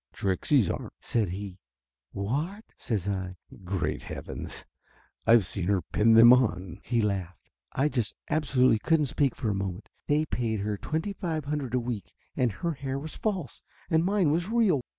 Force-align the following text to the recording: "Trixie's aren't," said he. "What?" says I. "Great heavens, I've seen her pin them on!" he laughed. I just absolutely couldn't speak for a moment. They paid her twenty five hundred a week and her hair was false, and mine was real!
"Trixie's 0.13 0.67
aren't," 0.67 0.93
said 0.99 1.29
he. 1.29 1.59
"What?" 2.11 2.65
says 2.79 3.07
I. 3.07 3.37
"Great 3.63 4.01
heavens, 4.01 4.65
I've 5.27 5.45
seen 5.45 5.65
her 5.67 5.83
pin 5.83 6.13
them 6.13 6.33
on!" 6.33 6.79
he 6.83 7.01
laughed. 7.01 7.51
I 7.73 7.87
just 7.87 8.15
absolutely 8.27 8.79
couldn't 8.79 9.05
speak 9.05 9.35
for 9.35 9.51
a 9.51 9.53
moment. 9.53 9.89
They 10.07 10.25
paid 10.25 10.61
her 10.61 10.75
twenty 10.75 11.13
five 11.13 11.45
hundred 11.45 11.75
a 11.75 11.79
week 11.79 12.15
and 12.35 12.51
her 12.51 12.71
hair 12.73 12.97
was 12.97 13.13
false, 13.15 13.61
and 13.91 14.03
mine 14.03 14.31
was 14.31 14.49
real! 14.49 14.81